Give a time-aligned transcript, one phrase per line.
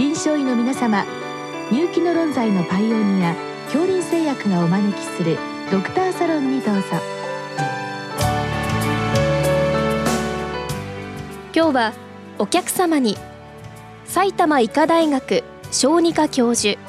[0.00, 1.04] 臨床医の皆様
[1.70, 3.34] 入気の論剤のパイオニア
[3.66, 5.36] 恐林製薬がお招きする
[5.70, 6.82] ドクターサロンにどうぞ。
[11.54, 11.92] 今日は
[12.38, 13.18] お客様に
[14.06, 16.80] 埼玉医科大学小児科教授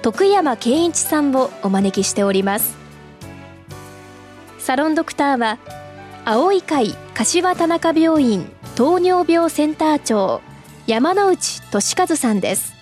[0.00, 2.78] 徳山健一さんをお招きしております。
[4.58, 5.58] サロンドクターは
[6.24, 10.40] 青い会柏田中病院糖尿病センター長
[10.86, 12.74] 山内俊和さんです。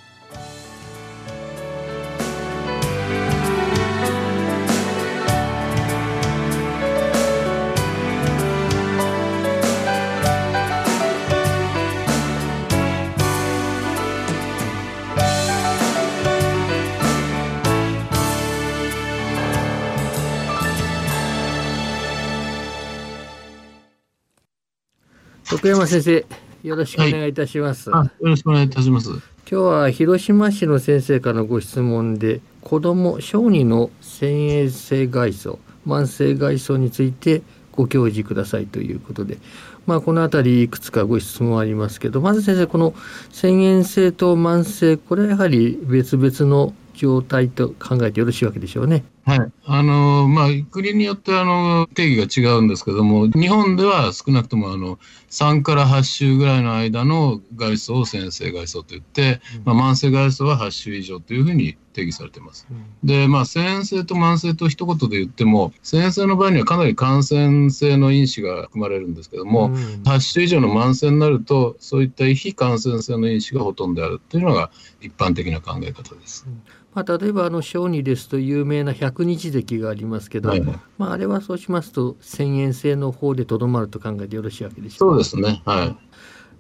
[25.49, 26.27] 徳山先生、
[26.63, 27.91] よろしくお願いいたします。
[27.93, 29.11] あよろしくお願いいたします。
[29.11, 39.39] 今日は広島市の先生からのご質問で、子供小児の先鋭性外傷、慢性外傷についてご教示くださいということで、
[39.87, 42.95] まあこのあたりいくつかご質問ありますけど、まず先生この
[43.33, 49.05] 先鋭性と慢性、これはやはり別々の状態と考えてよろしいわけでしょうね。
[49.25, 49.53] はい。
[49.67, 54.99] あの、まあ、国によってあの、定義が違うんですけども、日本では少なくともあの、
[55.31, 62.67] 3から8週ぐらいの間の外傷を先性外傷と言って、まあ、慢性外傷は8週以上というふうに定義されています。
[63.05, 76.47] で、まあ、先性と慢性と一言で言っても、先性の場合にはかなり感染性の因子が含まれるんですけども、うん8週以上の慢性になると、そういった非感染性の因子がほとんどであるというのが一般的な考え方です。
[76.95, 80.61] まあ、例えばあの小児ですと有名な百日咳がありますけど、はい
[80.99, 85.63] まあ、あれはそうしますと遷延性の方でとどまると考えてよろしいわけでしょうそうですね。
[85.65, 85.97] はい。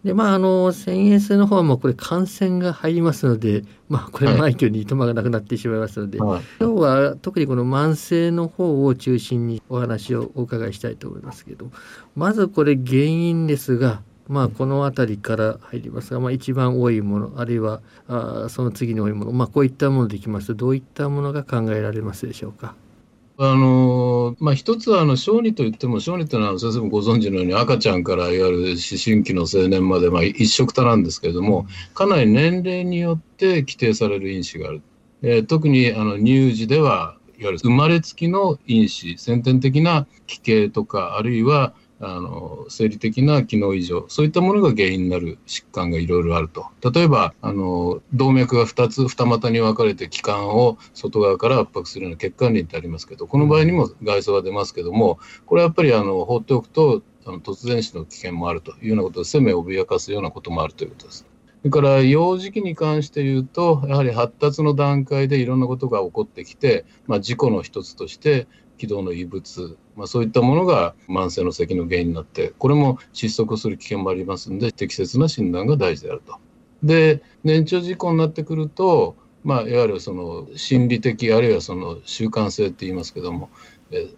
[0.04, 11.70] でまああの遷延性の方はもうこれ感染が入りますので、まあ、これはい枚挙にいとまがなくなってしまいますので、はい今日は特にこの慢性の方を中心にお話をお伺いしたいと思いますけど
[12.16, 22.74] まずこれ原因ですがまあこの辺りから入りますが、まあ、一番多いものあるいはあーその次に多いもの、まあ、こういったものでいきますとどういったものが考えられますでしょうか？
[23.38, 34.82] あのまあ、一つはあの小児といっても小児というのは先生もご存知のように赤ちゃんからいわゆる思春期の青年まで、まあ、一色多なんですけれどもかなり年齢によって規定される因子がある、
[35.22, 41.74] えー特にあの乳児ではいわゆる生まれつきの因子先天的な奇形とかあるいは
[42.04, 61.24] あの生理的な機能異常そういったものが原因になる疾患がいろいろあると例えばあの動脈が2つ二股に分かれて気管を外側から圧迫するような血管輪ってありますけどこの場合にも外傷が出ますけどもこれはやっぱりあの放っておくとあの突然死の危険もあるというようなことで生命を脅かすようなこともあるということです。
[61.62, 68.48] それから幼児期に関して言うとやはり発達の段階でいろんなことが起こってきて、まあ、事故の一つとして
[68.82, 76.36] 気道の異物、まあ、そういったものが慢性の咳の原因になってこれも窒息する危険もありますので適切な診断が大事であると。
[76.82, 83.50] で年長事故になってくると、まあ、いわゆるその心理的あるいはその習慣性って言いますけども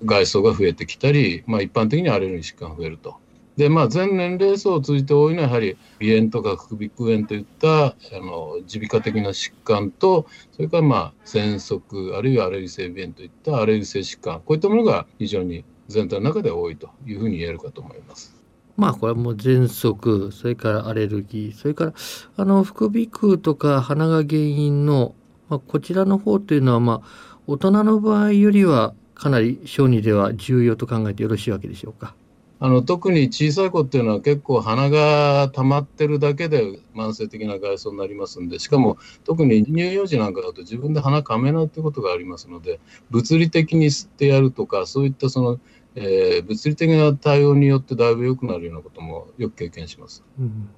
[0.06, 3.16] 外装が増えてきたり、まあ、一般的にアレルギー疾患が増えると。
[3.56, 18.34] でまあ、全年齢層を通じて多いのはやはり鼻炎とか副鼻腔炎といったあの耳鼻科的な疾患とそれからまあ喘息あるいはアレルギー性鼻炎といったアレルギー性疾患こういったものが非常に全体の中で多いというふうに言えるかと思います。
[18.76, 21.94] まあこれはもう喘息それからアレルギーそれから
[22.36, 25.14] あの副鼻腔とか鼻が原因の、
[25.48, 32.16] まあ、こちらの方というのはまあ大人の場合よりはかなり小児では重要と考えてよろしいわけでしょうか。
[32.64, 42.80] あの特に小さい子っていうのは結構鼻が溜まってるだけで慢性的な外傷になりますんでしかも特に乳幼児なんかだと自分で鼻かめないってことがありますので
[43.10, 45.60] 物理的に吸ってやるとかそういったその、
[45.94, 50.24] えー物理的な対応によってだいぶ良くなるようなこともよく経験します。
[50.40, 50.70] うん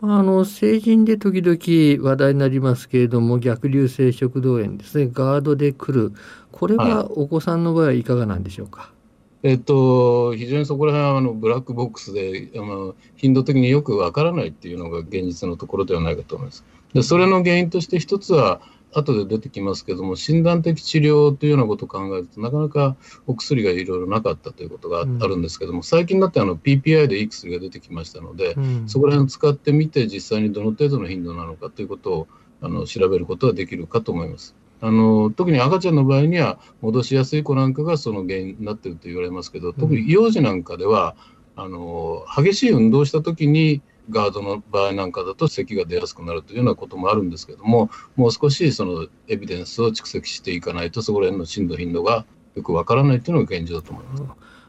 [0.00, 6.12] まあ、あの成人で時々話題になりますけれども逆流性食道炎ですねガードで来る
[6.52, 8.94] これはお子さんの場合はいかがなんでしょうか？
[9.42, 16.64] えっと、非常にそこら辺はあのブラックボックスであの頻度的によくわからないっていうのが現実のところではないかと思います。
[16.92, 18.60] でそれの原因として一つは
[18.94, 22.96] 後で出てきますけども診断的治療というようなことを考えるとなかなか
[23.26, 32.28] お薬がいろいろなかったということがあるんですけども、最近になってあの PPI でいい薬が出てきましたので、うんそこら辺を使ってみて実際にどの程度の頻度なのかということを
[32.60, 34.54] あの調べることができるかと思います。
[34.80, 41.16] あの特に赤ちゃんの場合には戻しやすい子なんかがその原因になっていると言われますけど特に幼児なんかでは
[41.56, 54.22] あの激しい運動をした時にガードの場合なんかだと咳が出やすくなるというようなこともあるんですけども、もう少しそのエビデンスを蓄積していかないと、そこら辺の震度頻度がよくわからないというのが現状だと思います。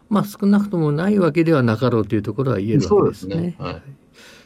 [0.09, 3.35] まあ、少なくともないわけではなかろうというところは言えるわけですね。
[3.35, 3.81] そうですねはい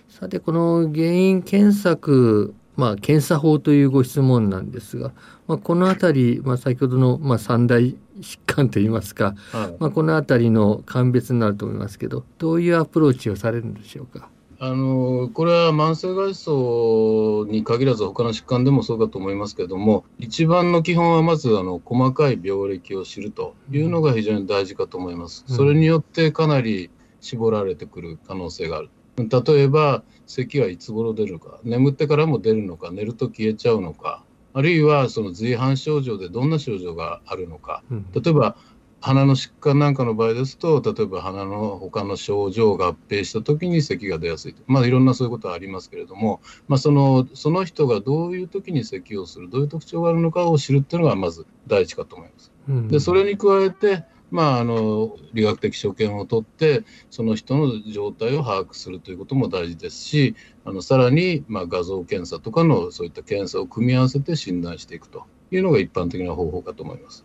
[0.09, 5.11] さて、この原因検索、まあ、検査法というご質問なんですが、
[5.47, 14.29] まあ、このあたり、まあ、先ほどの、まあ、三大疾患といいますか、はいまあ、このあたりの鑑別になると思いますけど、どういうアプローチをされるんでしょうか？
[14.59, 25.43] あのこれは慢性外装に限らず他の疾患でもそうかと思いますけれども一番の基本はまずあの細かい病歴を知るというのが非常に大事かと思います。
[25.49, 28.89] うんそれによってかなり絞られてくる可能性がある。
[29.17, 34.23] 例えば咳はいつ頃出るか眠ってからも出るのか寝ると消えちゃうのか
[34.53, 37.83] あるいはその随伴症状でどんな症状があるのか。
[37.89, 38.05] うん。
[38.13, 38.55] 例えば
[39.01, 44.61] 鼻の疾患なんかの場合ですと例えば鼻の他の症状を合併した時に咳が出やすいと。
[44.67, 52.51] まあいろんなそういうことはありますけれども、まあ、そのその人がどういう時に咳をするどういう特徴があるのかを知るっていうのがまず第一かと思います。
[52.69, 52.87] うん。
[52.87, 60.35] でそれに加えてまあ、あの理学的所見を取ってその人の状態を把握するということも大事ですし
[60.65, 67.23] あのさらに、まあ、画像検査とかのそういった検査を組み合わせて診断していくというのが一般的な方法かと思います。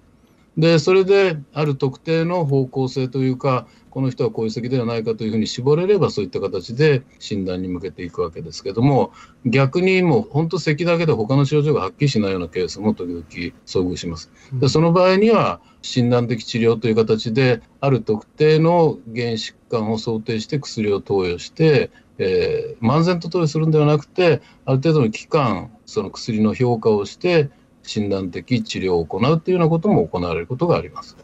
[0.59, 9.13] でそれである特定の方向性というかこの人はこういう咳ではないかというふうに絞れればそういった形で診断に向けていくわけですけども
[9.47, 13.23] 逆にもう本当咳だけで他の症状がはっきりしないようなケースも時々
[13.67, 14.31] 遭遇します。
[14.53, 27.51] でその場合には診断的治療という形である特定の原疾患を想定して薬を投与して、えー漫然と投与するんではなくてある程度の期間その薬の評価をして
[27.89, 31.17] 診断的治療を行うというようなことも行われることがあります。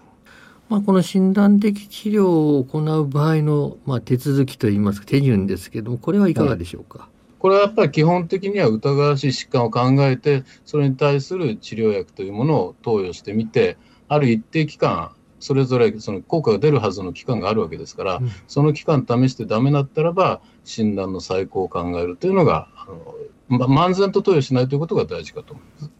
[0.71, 7.11] まあ、この診断的治療を行う場合の、まあ、手続きといいますか手順ですけどもこれはいかがでしょうか？
[7.39, 13.77] これはやっぱり基本的には疑わしい疾患を考えてそれに対する治療薬というものを投与してみて
[14.09, 22.87] ある一定期間それぞれその効果が出るはずの期間があるわけですから、うんその期間試してダメだったらば診断の再考を考えるというのがあ
[23.51, 25.91] の、ま、漫然と投与しないということが大事かと思います。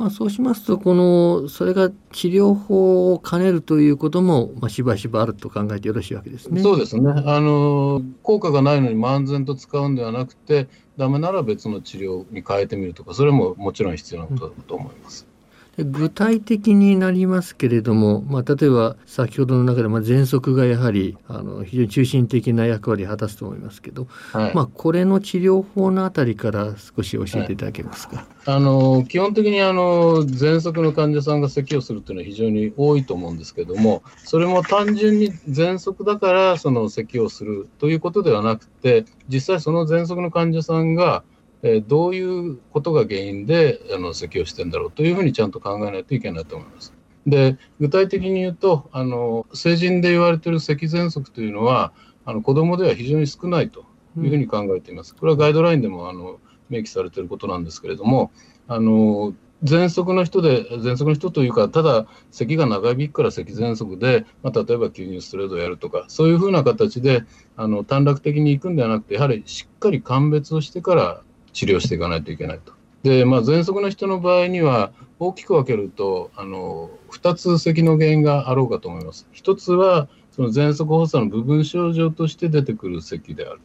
[0.00, 6.62] まあ、そうしますとこのそれが治療法を兼ねるということも、まあ、しばしばあると考えてよろしいわけですね。
[6.62, 15.26] そうですねあの効果がないのに漫然と使うんではなくてダメなら別の治療に変えてみるとかそれももちろん必要なことだと思います。
[15.26, 15.28] で
[15.78, 28.26] 具体的になりますけれども、まあ、例えば先ほどの中で、まあ、喘息がやはりあの非常に中心的な役割を果たすと思いますけど、はいまあ、これの治療法のあたりから少し教えていただけますか？
[28.46, 41.22] あの基本的にあの喘息の患者さんが咳をするというのは非常に多いと思うんですけどもそれも単純に喘息だからその咳をするということではなくて実際その喘息の患者さんが、
[41.62, 46.94] えどういうことが原因であの咳をしてんだろうというふうにちゃんと考えないといけないと思います。
[47.26, 51.92] で具体的に言うとあの成人で言われている咳喘息というのは
[52.24, 53.84] あの子どもでは非常に少ないと
[54.16, 55.14] いうふうに考えています。
[55.14, 56.40] これはガイドラインでもあの
[56.70, 58.30] 明記されていることなんですけれども、
[58.68, 59.34] あの
[59.64, 67.24] 喘息の人で、喘息の人というか、ただ咳が長引くから咳喘息で、まあ、例えば吸入ストレートをやるとか、そういうふうな形で
[67.56, 72.72] あの短絡的に行くんではなくて、やはりしっかり鑑別をしてから治療していかないといけないと。
[73.02, 79.26] で、まあ、喘息の人の場合には、大きく分けると、あの2つ咳の原因があろうかと思います。
[79.34, 83.60] 1つは、その喘息発作の部分症状として出てくる咳である。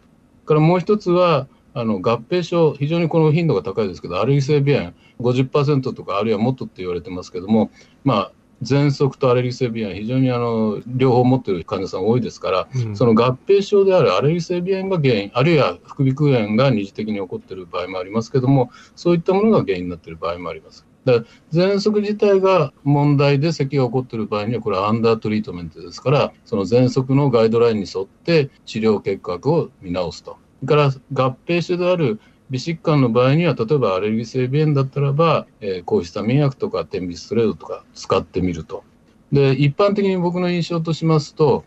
[0.45, 7.71] からもう一つは、あの合併症、非常にこの頻度が高いですけど、アルギ性鼻炎50%とか、あるいはもっとって言われてますけども、
[8.03, 8.31] まあ、
[8.63, 20.85] 喘息とアレルギー性鼻炎、非常にあの両方持っている患者さん多いですから、うんその合併症であるアレルギー性鼻炎が原因、あるいは副鼻腔炎が二次的に起こっている場合もありますけども、そういったものが原因になっている場合もあります。
[21.05, 30.37] だから喘息自体が問題で咳が起こっている場合には、これはアンダートリートメントですから、その喘息のガイドラインに沿って治療計画を見直すと。
[30.63, 38.83] それから合併症である微疾患の場合には、例えばアレルギー性鼻炎だったらば、えー抗ヒスタミン薬とか点鼻ストレートとか使ってみると。
[39.31, 41.65] で、一般的に僕の印象としますと、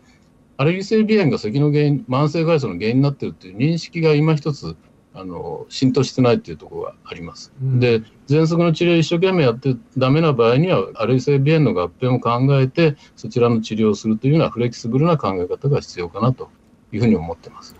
[0.57, 4.75] アレルギー性鼻炎が咳の原因、慢性外傷の原因になっているという認識が今一つ、
[5.13, 7.51] あの、浸透してないというところがあります。
[7.61, 16.49] うんで、喘息の治療を一生懸命やってダメな場合には、アレルギー性鼻炎の合併も考えて、そちらの治療をするというようなフレキシブルな考え方が必要かなと
[16.91, 17.75] いうふうに思ってます。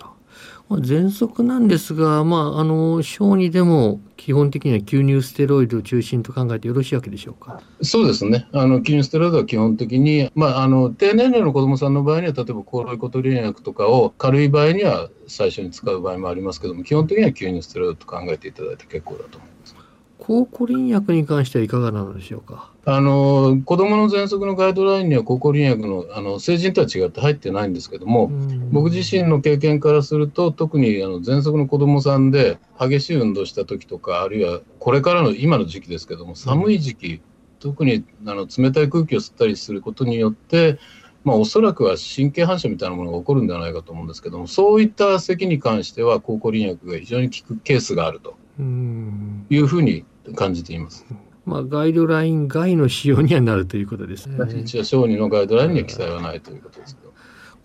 [0.69, 7.59] まあ、喘息なんですが、まあ、あの小児でも基本的には吸入ステロイドを中心と考えてよろしいわけでしょうか？
[7.81, 19.75] そうですね、あの吸入ステロイドは基本的に、まあ、あの低年齢の子どもさんの場合には、例えば抗ロイコトリエン薬とかを軽い場合には最初に使う場合もありますけども、基本的には吸入ステロイドと考えていただいて結構だと思います。
[20.19, 22.69] 抗コリン薬に関してはいかがなのでしょうか？
[22.91, 28.31] あの子どもの喘息のガイドラインには抗コリン薬のあの成人とは違って入ってないんですけども、
[28.71, 37.21] 僕自身の経験からすると特にあの喘息の子どもさんで激しい運動した時とかあるいはこれからの今の時期ですけども寒い時期、うん、
[37.59, 40.79] 特にあの冷たい空気を吸ったりすることによって
[41.25, 50.05] まあ、おそらくは神経反射みたいなものが起こるんではないかと思うんですけどもそういった咳に関しては抗コリン薬が非常に効くケースがあるというふうに
[50.35, 51.05] 感じています。
[51.49, 54.37] まあ、ガイドライン外の使用にはなるということですね。
[54.61, 57.09] 一応、小児のガイドラインには記載はないということですけど。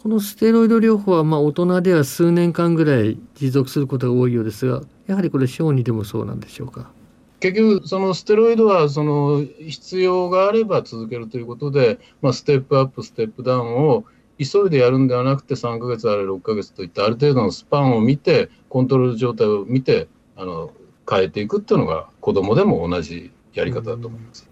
[0.03, 6.91] このステロイド療法は、まあ、大人では数年間ぐらい持続することが多いようですが、やはりこれ、小児でもそうなんでしょうか？
[7.41, 14.05] 結局、そのステロイドはその必要があれば続けるということで、まあ、ステップアップ、ステップダウンを
[14.39, 20.73] 急いでやるんではなくて、3ヶ月あるいは6ヶ月といったある程度のスパンを見て、コントロール状態を見て、あの
[21.09, 24.49] 変えていくっていうのが、子どもでも同じやり方だと思います。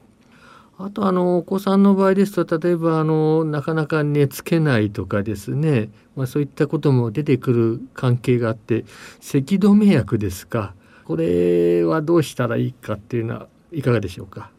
[0.79, 8.85] あとあのお子さんの場合ですと例えばあのなかなか寝つけないとかですね、まあ、そういったことも出てくる関係があって
[9.21, 10.75] 咳止め薬ですか。
[11.05, 14.51] これはどうしたらいいかっていうのはいかがでしょうか？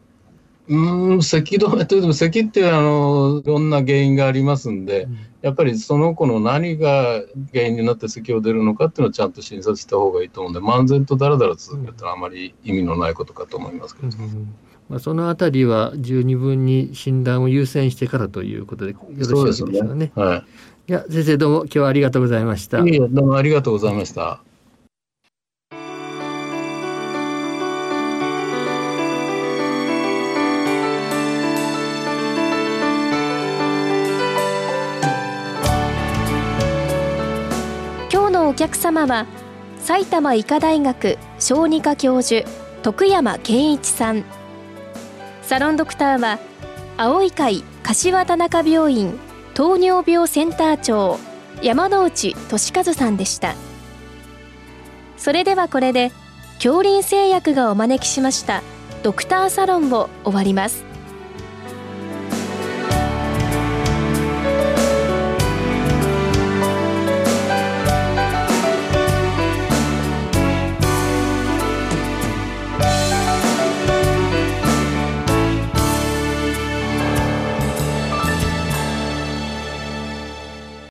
[0.66, 14.08] うん咳止めというと咳ってあのいろんな原因がありますんで、うん、やっぱりその子の何が原因になって咳を出るのかっていうのをちゃんと診察した方がいいと思うんで漫然とだらだら続けるとあまり意味のないことかと思いますけど。
[14.08, 14.54] うん
[14.88, 19.94] まあ、そのあたりは十二分に診断を優先してからということでよろしいですかね。
[19.94, 20.44] ねは
[20.86, 20.90] い。
[20.90, 22.80] いや先生どうも今日はありがとうございました。
[22.80, 24.42] いいどうもありがとうございました。
[38.54, 39.26] お客様は
[39.80, 42.48] 埼玉医科大学小児科教授
[42.84, 44.24] 徳山健一さん。
[45.42, 46.38] サロンドクターは
[46.96, 49.18] 青い会柏田中病院
[49.54, 51.18] 糖尿病センター長
[51.62, 53.56] 山内俊和さんでした
[55.16, 56.12] それではこれで
[56.58, 58.62] 恐林製薬がお招きしました
[59.02, 60.93] ドクターサロンを終わります